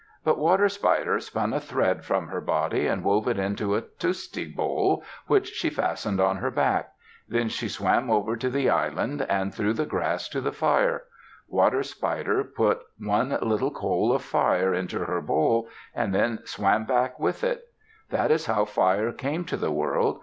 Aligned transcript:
But 0.23 0.39
Water 0.39 0.67
Spider 0.67 1.19
spun 1.19 1.53
a 1.53 1.59
thread 1.59 2.03
from 2.03 2.29
her 2.29 2.41
body 2.41 2.87
and 2.87 3.03
wove 3.03 3.27
it 3.27 3.37
into 3.37 3.75
a 3.75 3.81
tusti 3.81 4.45
bowl 4.51 5.03
which 5.27 5.49
she 5.49 5.69
fastened 5.69 6.19
on 6.19 6.37
her 6.37 6.49
back. 6.49 6.93
Then 7.29 7.49
she 7.49 7.69
swam 7.69 8.09
over 8.09 8.35
to 8.35 8.49
the 8.49 8.67
island 8.67 9.21
and 9.29 9.53
through 9.53 9.73
the 9.73 9.85
grass 9.85 10.27
to 10.29 10.41
the 10.41 10.51
fire. 10.51 11.03
Water 11.47 11.83
Spider 11.83 12.43
put 12.43 12.79
one 12.97 13.37
little 13.43 13.69
coal 13.69 14.11
of 14.11 14.23
fire 14.23 14.73
into 14.73 15.01
her 15.05 15.21
bowl, 15.21 15.67
and 15.93 16.15
then 16.15 16.39
swam 16.45 16.85
back 16.85 17.19
with 17.19 17.43
it. 17.43 17.61
That 18.09 18.31
is 18.31 18.47
how 18.47 18.65
fire 18.65 19.11
came 19.11 19.45
to 19.45 19.55
the 19.55 19.69
world. 19.71 20.19